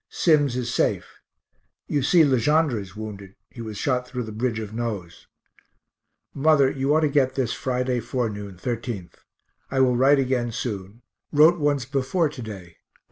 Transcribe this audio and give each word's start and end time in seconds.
Sims 0.09 0.55
is 0.55 0.73
safe. 0.73 1.19
You 1.85 2.01
see 2.01 2.25
Le 2.25 2.39
Gendre 2.39 2.81
is 2.81 2.95
wounded 2.95 3.35
he 3.51 3.61
was 3.61 3.77
shot 3.77 4.07
through 4.07 4.23
the 4.23 4.31
bridge 4.31 4.57
of 4.57 4.73
nose. 4.73 5.27
Mother, 6.33 6.71
you 6.71 6.95
ought 6.95 7.01
to 7.01 7.07
get 7.07 7.35
this 7.35 7.53
Friday 7.53 7.99
forenoon, 7.99 8.55
13th. 8.55 9.13
I 9.69 9.79
will 9.79 9.95
write 9.95 10.17
again 10.17 10.51
soon. 10.53 11.03
Wrote 11.31 11.59
once 11.59 11.85
before 11.85 12.29
to 12.29 12.41
day. 12.41 12.77